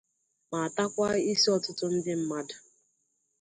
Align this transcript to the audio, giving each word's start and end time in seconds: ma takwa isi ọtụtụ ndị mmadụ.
ma 0.51 0.61
takwa 0.75 1.09
isi 1.31 1.47
ọtụtụ 1.55 1.85
ndị 1.95 2.13
mmadụ. 2.19 2.55